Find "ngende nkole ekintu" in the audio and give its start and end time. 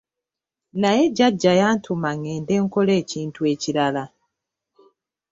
2.19-3.39